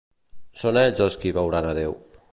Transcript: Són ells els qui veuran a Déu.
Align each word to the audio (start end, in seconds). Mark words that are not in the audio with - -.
Són 0.61 0.79
ells 0.85 1.03
els 1.07 1.19
qui 1.25 1.35
veuran 1.39 1.71
a 1.75 1.79
Déu. 1.83 1.99